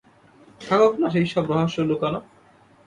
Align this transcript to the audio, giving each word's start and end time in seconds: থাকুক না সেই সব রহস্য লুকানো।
থাকুক 0.61 0.93
না 1.01 1.07
সেই 1.13 1.27
সব 1.33 1.43
রহস্য 1.51 1.77
লুকানো। 1.81 2.19